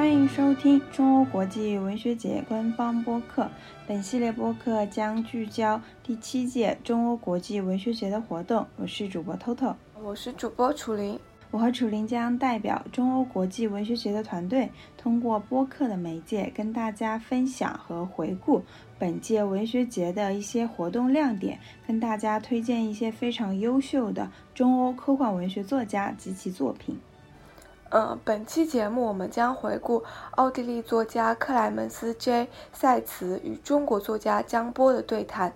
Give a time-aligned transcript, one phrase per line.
[0.00, 3.46] 欢迎收听中欧国际文学节官方播客。
[3.86, 8.66] 本系列播客将聚焦第七届中欧国际文学节的活动。
[8.78, 11.20] 我是主播 Toto，我是主播楚林。
[11.50, 18.62] 我和楚林将代表中欧国际文学节的团队，通过播客的媒介，跟大家分享和回顾
[18.98, 26.98] 本届文学节的一些活动亮点，跟大家推荐一些非常优秀的中欧科幻文学作家及其作品。
[27.92, 30.04] 嗯，本期节目我们将回顾
[30.36, 35.52] 奥地利作家克莱门斯 ·J· 塞茨与中国作家江波的对谈。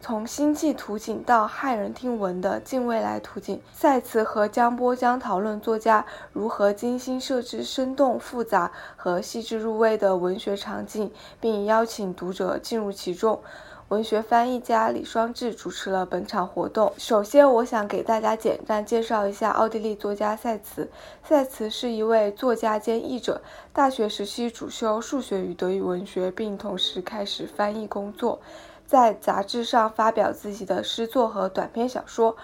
[0.00, 13.42] 从星际图景到骇人听闻的近未来图景，塞茨和江波将讨论作家如何精心设置生动复杂和细致入微的文学场景，并邀请读者进入其中。
[13.88, 16.90] 文学翻译家李双志主持了本场活动。
[16.96, 20.88] 首先，我想给大家简单介绍一下奥地利作家塞茨。
[21.22, 23.42] 塞茨是一位作家兼译者，
[23.74, 28.40] 大学时期主修数学与德语文学，并同时开始翻译工作，
[28.86, 32.34] 在杂志上发表自己的诗作和短篇小说。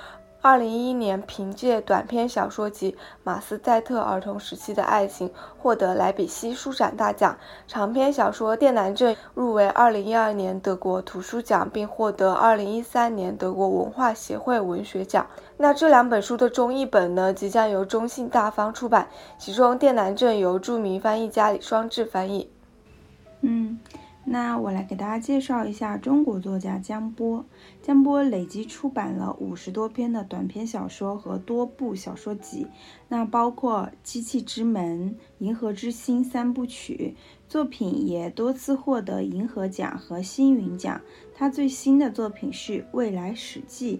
[0.42, 7.34] 二零一一年，凭借短篇小说集《马斯代特儿童时期的爱情》获得莱比锡书展大奖；
[7.68, 15.26] 长篇小说《电南镇》入围二零一二年德国图书奖，并获得二零一三年德国文化协会文学奖。
[15.58, 22.50] 那这两本书的中译本呢，即将由中信大方出版，其中《电南镇》由著名翻译家李双志翻译。
[23.42, 23.78] 嗯。
[24.32, 27.44] 那我来给大家介绍一下中国作家江波。
[27.82, 32.68] 江波累计出版了五十多篇的短篇小说和多部小说集，
[33.08, 37.16] 那包括《机器之门》《银河之星》三部曲，
[37.48, 41.00] 作品也多次获得银河奖和星云奖。
[41.34, 43.96] 他最新的作品是《未来史记》。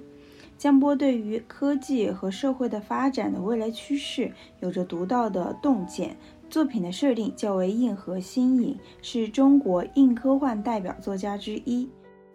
[0.56, 6.16] 江波对于科技和社会的发展的未来趋势有着独到的洞见。
[6.50, 11.88] 作品的设定较为硬核新颖，是中国硬科幻代表作家之一。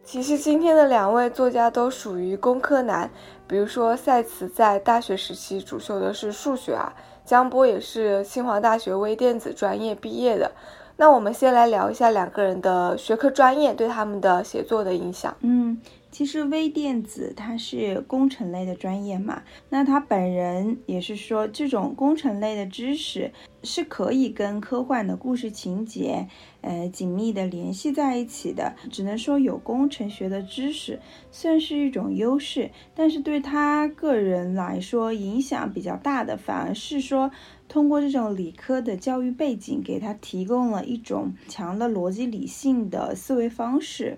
[0.03, 3.09] 其实今天的两位作家都属于工科男，
[3.47, 6.93] 比如说赛茨在大学时期主修的是数学啊，
[7.25, 10.51] 江波也是清华大学微电子专业毕业的。
[10.95, 15.35] 那我们先来聊一下两个人的学科专业对他们的写作的影响。
[15.41, 15.77] 嗯。
[16.15, 23.33] 其实微电子它是工程类的专业嘛，那他本人也是说，这种工程类的知识
[23.63, 26.29] 是可以跟科幻的故事情节，
[26.61, 28.73] 呃，紧密的联系在一起的。
[28.89, 37.29] 只能说有工程学的知识算是一种优势，但是对他个人来说影响比较大的，反而是说
[37.67, 44.17] 通过这种理科的教育背景，给他提供了一种强的逻辑理性的思维方式。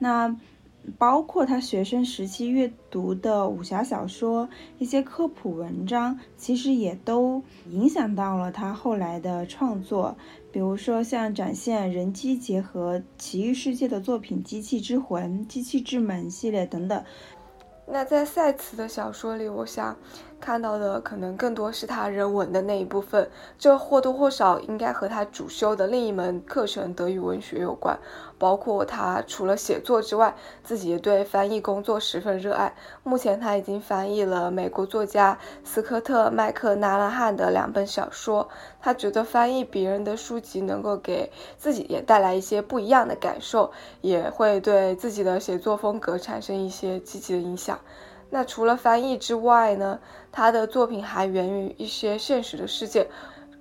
[0.00, 0.36] 那。
[0.98, 10.16] 包括他学生时期阅读的武侠小说、一些科普文章，其实也都影响到了他后来的创作。
[10.52, 17.04] 比如说，像展现人机结合奇遇世界的作品《机器之魂》《机器之门》系列等等。
[17.86, 19.96] 那在赛茨的小说里，我想
[20.40, 27.98] 看到的可能更多是他人文的那一部分，这或多或少应该和他主修的另一门课程德语文学有关。
[28.38, 30.34] 包括他除了写作之外，
[30.64, 32.74] 自己也对翻译工作十分热爱。
[33.02, 38.48] 目前他已经翻译了美国作家斯科特·麦克纳拉汉的两本小说。
[38.80, 47.78] 他觉得翻译别人的书籍能够给自己也带来一些不一样的感受，也会对自己的写作风格产生一些积极的影响。
[48.30, 49.98] 那除了翻译之外呢，
[50.32, 53.06] 他的作品还源于一些现实的事件。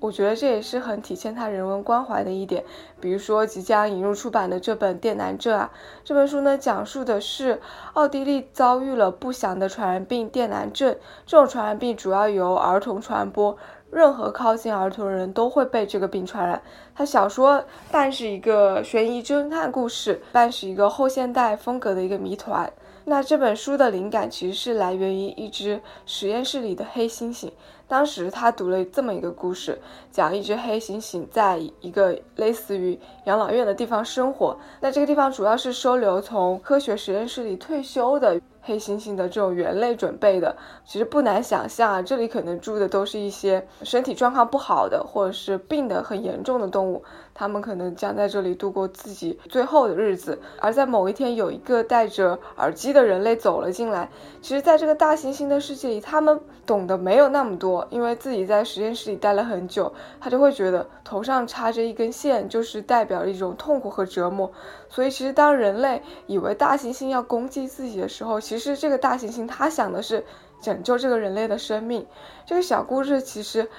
[0.01, 2.63] 我觉得这也是很体现他人文关怀的一点，
[3.01, 5.69] 比如说即将引入出版的这本《电南镇》啊，
[6.05, 7.59] 这本书呢讲述的是
[7.95, 13.57] 奥地利遭遇了不祥的传染病电南症，这种传染病主要由儿童传播，
[13.91, 16.61] 任何靠近儿童的人都会被这个病传染。
[16.95, 22.71] 他小说半是一个悬疑侦探故事，半是一个后现代风格的一个谜团。
[23.09, 27.49] 那这本书的灵感其实是来源于一只实验室里的黑猩猩。
[27.87, 29.79] 当时他读了这么一个故事，
[30.11, 34.55] 讲一只黑猩猩在一个类似于养老院的地方生活。
[34.79, 38.39] 那这个地方主要是收留从科学实验室里退休的。
[38.61, 47.03] 黑猩猩的这种猿类准备的，其实不难想象啊，这里可能住的都是一些身体状况不好的，或者是病得很严重的动物，
[47.33, 50.39] 他们可能将在这里度过自己最后的日子。
[50.59, 54.09] 而在某一天，有一个戴着耳机的人类走了进来。
[54.41, 64.51] 其实，在这个大猩猩的世界里，他们懂得没有那么多，因为自己在实验室里待了很久，他就会觉得头上插着一根线，就是代表一种痛苦和折磨。
[64.89, 70.25] 所以，其实当人类以为大猩猩要攻击自己的时候，其实这个大猩猩他想的是
[70.61, 72.05] 拯救这个人类的生命。
[72.45, 73.69] 这个小故事其实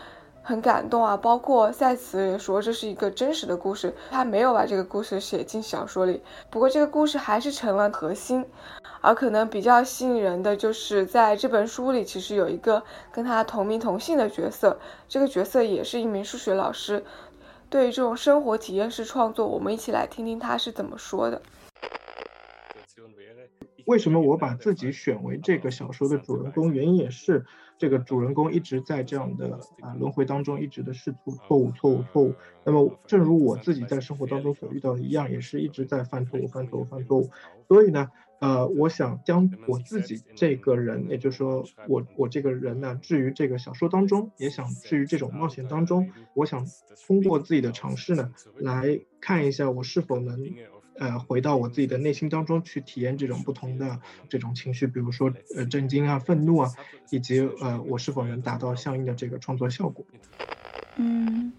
[0.43, 1.17] 很感动啊。
[1.17, 8.45] 包括赛茨也说这是一个真实的故事，他没有把这个故事写进小说里，不过这个故事还是成了核心。
[9.03, 14.79] 而可能比较吸引人的就是在这本书里，其实有一个跟他同名同姓的角色，
[15.09, 17.03] 这个角色也是一名数学老师。
[17.71, 21.41] 对于这种生活体验式创作，我们一起来听听他是怎么说的。
[23.91, 26.73] 为什么我把自己选为这个小说的主人公？
[26.73, 27.45] 原因也是
[27.77, 32.33] 这个主人公一直在这样的啊轮回当中，一直的试图错误、错误、错误。
[32.65, 37.31] 那么，正如我自己在生活当中所遇到的一样，也是一直在犯错误、犯错误、犯错误。
[37.67, 46.09] 所以呢，呃，我想将我自己这个人，也就是说我我这个人呢，置于这个小说当中，也想置于这种冒险当中。
[46.35, 46.65] 我想
[47.09, 50.49] 通过自己的尝试呢，来看一下我是否能。
[51.01, 53.99] 呃，回到我自己的内心当中去体验这种不同的
[54.29, 56.71] 这种情绪，比如说呃震惊啊、愤怒啊，
[57.11, 60.05] 以及呃我是否能达到相应的这个创作效果。
[60.97, 61.53] 嗯，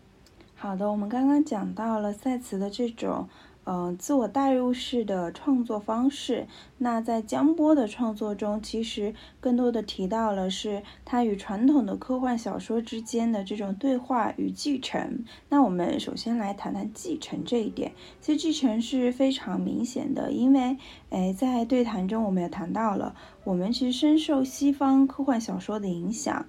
[0.56, 3.28] 好的，我们刚刚讲到了赛词的这种。
[3.64, 6.48] 嗯，自我代入式的创作方式。
[6.80, 15.24] 那在江波的创作中，其实更多的提到了是他与传统的科幻小说之间的这种对话与继承。
[15.50, 17.92] 那我们首先来谈谈继承这一点。
[18.20, 20.78] 其实继承是非常明显的，因为，
[21.12, 26.46] 哎，在对谈中我们也谈到了，我们其实深受西方科幻小说的影响，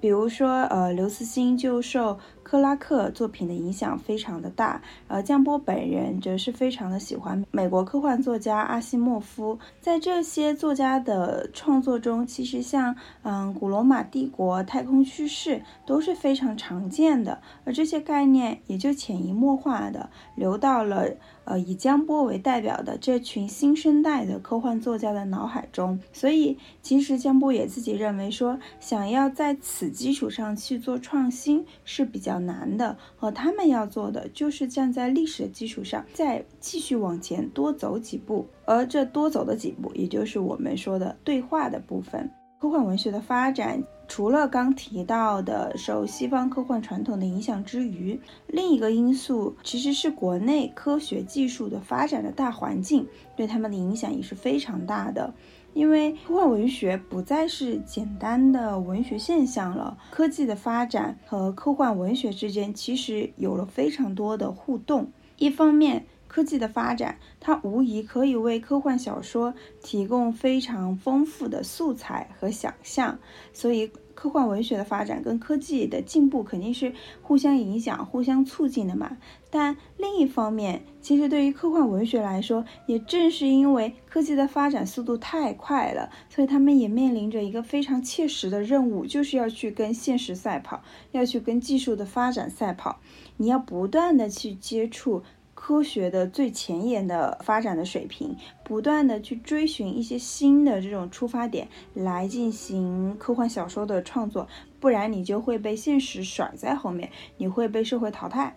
[0.00, 2.18] 比如说，呃，刘慈欣就受。
[2.44, 9.58] 克拉克作品的影响非常的大，而江波本人则是非常的喜欢美国科幻作家阿西莫夫。
[9.80, 21.08] 在这些作家的创作中，其实像嗯古罗马帝国、太空叙事都是非常常见的，而这些概念也就潜移默化的流到了
[21.44, 25.98] 呃以江波为代表的这群新生代的科幻作家的脑海中。
[26.12, 32.44] 所以，其实江波也自己认为说，想要在此基础上去做创新是比较较。
[32.44, 42.30] 难的和他们要做的就是站在历史的基础上，再继续往前多走几步，而这多走的几步，也就是我们说的对话的部分。
[42.58, 55.32] 科幻文学的发展，除了刚提到的受西方科幻传统的影响之余，另一个因素其实是国内科学技术的发展的大环境对他们的影响也是非常大的。
[55.74, 65.10] 因为科幻文学不再是简单的文学现象了，科技的发展和科幻文学之间其实有了非常多的互动。
[65.36, 73.20] 一方面，科技的发展它无疑可以为科幻小说提供非常丰富的素材和想象，
[73.52, 73.92] 所以。
[74.14, 79.18] 科幻文学的发展跟科技的进步肯定是互相影响、互相促进的嘛。
[79.50, 93.00] 但另一方面，其实对于科幻文学来说，也正是因为科技的发展速度太快了，所以他们也面临着一个非常切实的任务，就是要去跟现实赛跑，要去跟技术的发展赛跑。
[93.38, 95.24] 你要不断的去接触。
[95.66, 104.46] 科学的最前沿的发展的水平，不断的去追寻一些新的这种出发点来进行科幻小说的创作，
[104.78, 108.54] 不然你就会被现实甩在后面，你会被社会淘汰。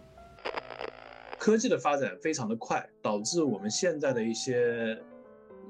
[1.39, 5.01] 科技的发展非常的快，导致我们现在的一些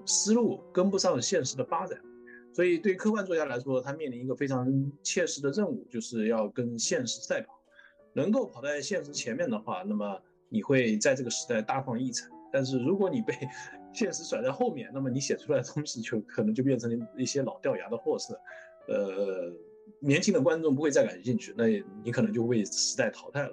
[0.08, 2.00] 思路跟不上现实的发展，
[2.52, 7.62] 所以对科幻作家来说，他面临一个非常切实的任务，就是要跟现实赛跑，
[8.14, 10.20] 能够跑在现实前面的话，那么。
[10.50, 13.34] 你会在这个时代大放异彩，但是如果你被
[13.94, 18.40] 现实甩在后面，那么你写出来的东西就可能就变成一些老掉牙的货色，
[18.88, 19.52] 呃，
[20.00, 21.66] 年轻的观众不会再感兴趣，那
[22.04, 23.52] 你可能就被时代淘汰了。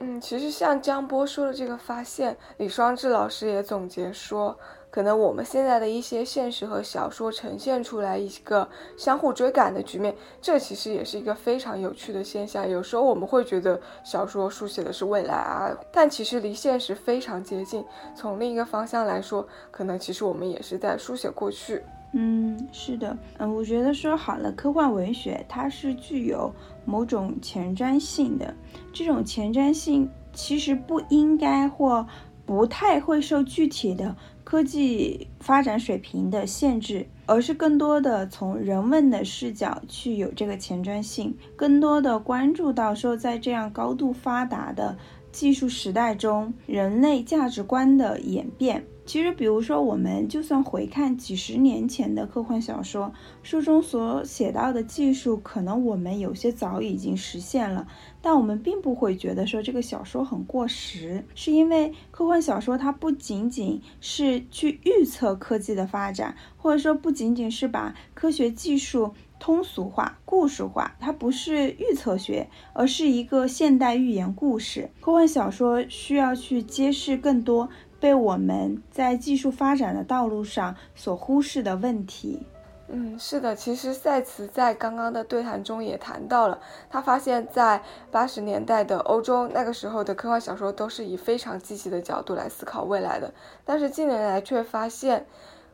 [0.00, 4.58] 嗯，其实像江波说的这个发现，李双志老师也总结说。
[4.94, 12.70] 可能我们现在的一些现实和小说呈现出来一个相互追赶的局面，这其实也是一个非常有趣的现象。
[12.70, 17.84] 有时候我们会觉得小说书写的是未来啊，但其实离现实非常接近。
[18.14, 21.82] 从另一个方向来说，可能其实我们也是在书写过去。
[22.12, 28.54] 嗯，是的，嗯，我觉得说好了，科幻文学它是具有某种前瞻性的，
[28.92, 32.06] 这种前瞻性其实不应该或
[32.44, 34.16] 不太会受具体的。
[34.44, 44.98] 科技发展水平的限制，而是更多的从人文的视角去有这个前瞻性，更多的关注到说，在这样高度发达的
[45.32, 48.84] 技术时代中，人类价值观的演变。
[49.06, 57.86] 其实，比如说，我们就算回看几十年前的科幻小说，书中所写到的技术，可能我们有些早已经实现了，
[58.22, 74.90] 但我们并不会觉得说这个小说很过时，是因为科幻小说它不仅仅是去预测科技的发展，或者说不仅仅是把科学技术通俗化、故事化，它不是预测学，而是一个现代寓言故事。
[75.00, 77.68] 科幻小说需要去揭示更多。
[78.04, 82.46] 被我们在技术发展的道路上所忽视的问题。
[82.88, 87.80] 嗯，是的，其实赛茨在刚刚的对谈中也谈到了，他发现，在
[88.10, 93.32] 八十年代的欧洲，那个时候的科幻小说都是以非常积极的角度来思考未来的，
[93.64, 95.24] 但是近年来却发现，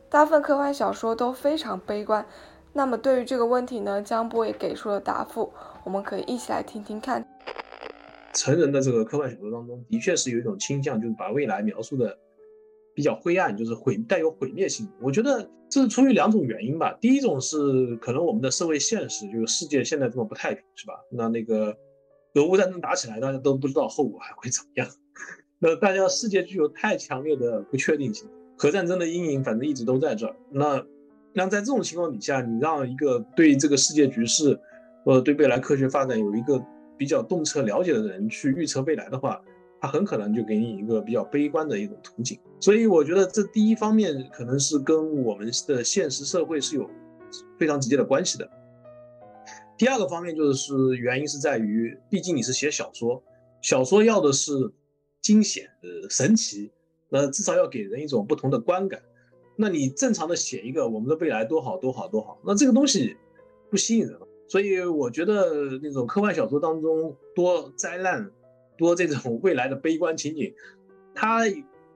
[0.09, 2.25] 大部分科幻小说都非常悲观。
[2.71, 5.51] 那么对于这个问题呢，江波也给出了答复，
[5.83, 7.25] 我们可以一起来听听看。
[8.33, 12.17] 成人的这个科幻小说当中，的确是有一种倾向，就是把未来描述的
[12.95, 14.87] 比较灰暗，就是毁带有毁灭性。
[15.01, 16.97] 我觉得这是出于两种原因吧。
[17.01, 20.93] 第一种是可能我们的社会现实，就是世界现在这么不太平，是吧？
[21.11, 21.75] 那那个
[22.35, 24.87] 俄乌战争打起来，大家都不知道后果还会怎么样。
[25.59, 30.35] 那大家世界具有太强烈的不确定性，核战争的阴影反正一直都在这儿。
[30.49, 30.85] 那
[31.33, 34.57] 那在这种情况底下，你让一个对这个世界局势，
[35.05, 36.63] 呃，对未来科学发展有一个。
[37.01, 39.43] 比较洞彻了解的人去预测未来的话，
[39.79, 42.39] 他很可能就给你一个比较悲观的一种图景。
[42.59, 46.87] 所以我觉得这第一方面可能是跟我们的现实社会是有
[47.57, 48.47] 非常直接的关系的。
[49.79, 53.19] 第二个方面就是原因是在于，毕竟你是写小说，
[53.63, 54.71] 小说要的是
[55.23, 56.71] 惊险、呃神奇，
[57.09, 59.01] 那至少要给人一种不同的观感。
[59.55, 63.17] 那你正常的写一个我们的未来多好多好多好，那这个东西
[63.71, 64.27] 不吸引人了。
[64.51, 68.29] 所以我觉得那种科幻小说当中多灾难，
[68.77, 70.53] 多这种未来的悲观情景，
[71.15, 71.43] 它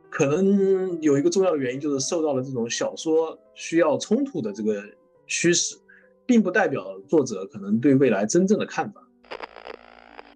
[0.10, 4.82] 可能有一个重要的原因，就是受到了这种小说需要冲突的这个
[5.28, 5.76] 驱使，
[6.26, 9.06] 并不代表作者可能对未来真正的看法。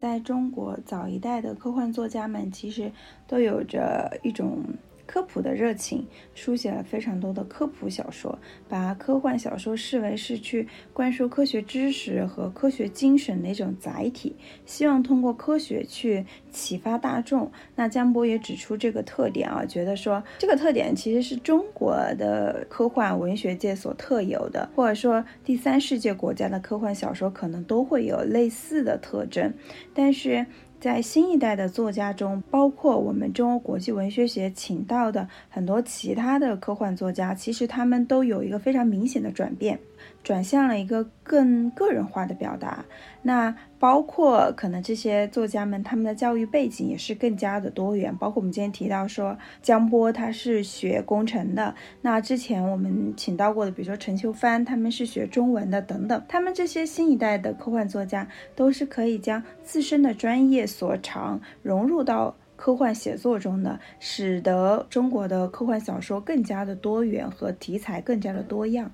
[0.01, 2.91] 在中国早一代的科幻作家们，其实
[3.29, 4.61] 都有着一种。
[5.09, 8.37] 科普的热情，书写了非常多的科普小说，
[8.67, 14.35] 把科幻小说视为是去灌输科学知识和科学精神的一种载体，
[14.67, 17.51] 希望通过科学去启发大众。
[17.75, 29.51] 那江波也指出这个特点啊，觉得说这个特点其实是中国的科幻文学界所特有的，或者说第三世界国家的科幻小说可能都会有类似的特征，
[29.91, 30.45] 但是。
[30.79, 39.77] 在新一代的作家中，包括我们中欧国际文学协请到的很多其他的科幻作家，其实他们都有一个非常明显的转变。
[40.23, 42.85] 转向了一个更个人化的表达，
[43.21, 68.91] 那包括可能这些作家们他们的教育背景也是更加的多元，包括我们今天提到说江波他是学工程的，那之前我们请到过的，比如说陈秋帆他们是学中文的等等，他们这些新一代的科幻作家都是可以将自身的专业所长融入到科幻写作中的，使得中国的科幻小说更加的多元和题材更加的多样。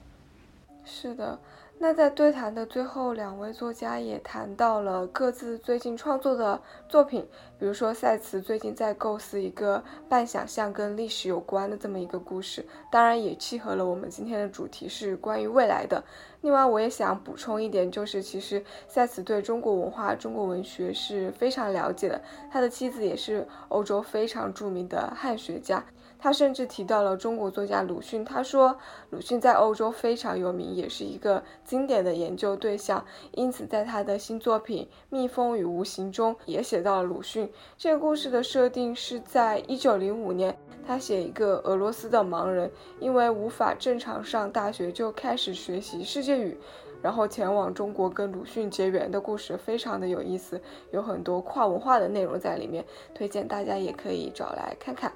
[0.88, 1.38] 是的，
[1.80, 7.28] 那在对谈的最后，两位作家也谈到了各自最近创作的作品，
[7.58, 16.04] 比如说赛茨最近在构思一个半想象跟历史有关的这么一个故事，当然也契合了我们今天的主题是关于未来的。
[16.42, 25.84] 另外，我也想补充一点，就是其实赛茨对中国文化、中国文学是非常了解的，他的妻子也是欧洲非常著名的汉学家。
[26.26, 28.76] 他甚至提到了中国作家鲁迅，他说
[29.12, 33.06] 鲁迅在欧洲非常有名，也是一个经典的研究对象。
[33.34, 37.48] 因此，在他的新作品《蜜蜂与无形》中也写到了鲁迅。
[37.78, 46.58] 这个故事的设定是在一九零五年，他写一个俄罗斯的盲人，因为无法正常上大学，就开始学习世界语，
[47.04, 55.14] 然后前往中国跟鲁迅结缘的故事，非常的有意思，有很多跨文化的内容在里面，推荐大家也可以找来看看。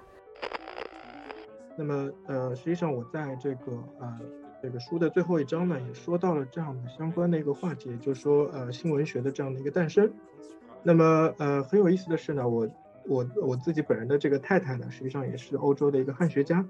[1.80, 3.72] 那么，呃，实际上我在这个
[4.02, 4.20] 呃
[4.62, 10.12] 这个书的最后一章呢，也说到了这样的相关的一个话题，就是说，呃，新文学的这样的一个诞生。
[10.84, 12.70] 那么，呃，很有意思的是呢，我
[13.08, 16.66] 我我自己本人的这个太太呢，实际上也是欧洲的一个汉学家。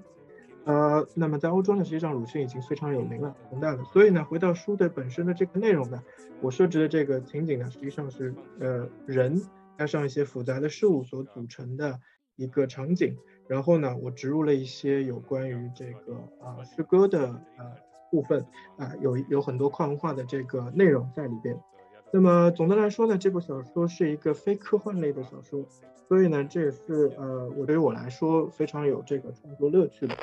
[0.62, 3.82] 呃，那么在欧洲呢，实际上鲁迅已经非常有名了，很大了。
[3.92, 6.00] 所以呢，回到书的本身的这个内容呢，
[6.40, 9.42] 我设置的这个情景呢，实际上是呃人
[9.76, 11.98] 加上一些复杂的事物所组成的
[12.40, 13.16] 一个场景。
[13.46, 17.18] 然后呢，我植入了一些有关于这个啊诗歌的
[17.58, 17.66] 呃
[18.10, 18.44] 部分
[18.76, 21.58] 啊，有有很多跨文化的这个内容在里边。
[22.12, 25.64] 那么总的来说呢，这部小说是一个非科幻类的小说，
[26.08, 30.16] 所以呢，这也是呃，我对于我来说非常有这个创作乐趣的。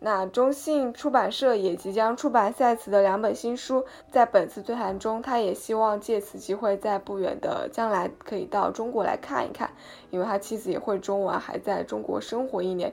[0.00, 9.70] 那中信出版社也即将出版赛茨的两本新书，在本次对谈中，他也希望借此机会在不远的将来可以到中国来看一看，
[10.10, 12.92] 因为他妻子也会中文，还在中国生活一年，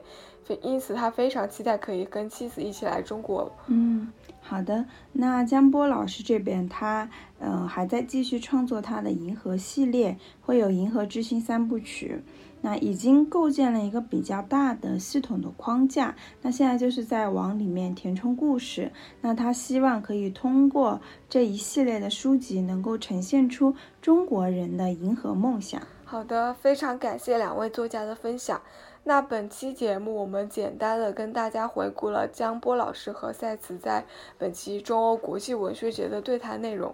[0.62, 3.52] 因此他非常期待可以跟妻子一起来中国。
[3.68, 4.84] 嗯，好的。
[5.12, 7.08] 那江波老师这边，他
[7.38, 12.20] 嗯还在继续创作他的银河系列，会有银河之星三部曲。
[12.60, 18.90] 那已经构建了一个比较大的系统的框架，那现在就是在往里面填充故事。
[19.20, 25.80] 那他希望可以通过这一系列的书籍，能够呈现出中国人的银河梦想。
[26.04, 28.60] 好的，非常感谢两位作家的分享。
[29.04, 34.04] 那本期节目我们简单的跟大家回顾了江波老师和赛茨在
[34.36, 36.92] 本期中欧国际文学节的对谈内容。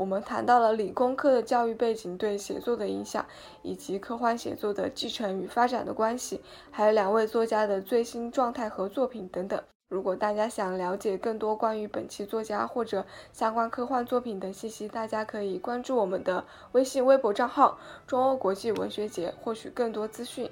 [0.00, 3.26] 我们谈到了理工科的教育背景对写作的影响，
[3.60, 6.40] 以及科幻写作的继承与发展的关系，
[6.70, 9.62] 还有两位作家的最新状态和作品等等。
[9.90, 13.04] 如果大家想了解更多关于本期作家或者
[13.34, 17.78] 相关科幻作品等信息，大家可以关注我们的微信、微博账号
[18.08, 20.50] “中欧国际文学节”，获取更多资讯。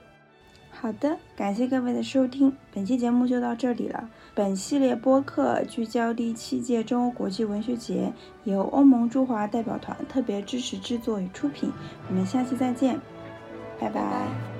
[0.70, 4.08] 好的，感谢各位的收听，本期节目就到这里了。
[4.34, 8.12] 本系列播客聚焦第七届中欧国际文学节，
[8.44, 11.72] 由欧盟驻华代表团特别支持制作与出品。
[12.08, 13.00] 我们下期再见，
[13.80, 14.57] 拜拜。